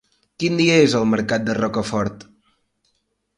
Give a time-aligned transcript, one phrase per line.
[0.43, 2.27] Quin dia és el mercat de Rocafort?